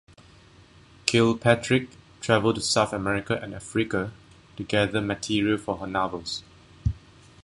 [1.05, 1.87] Kilpatrick
[2.21, 4.11] travelled to South America and Africa
[4.57, 6.41] to gather material for her novels.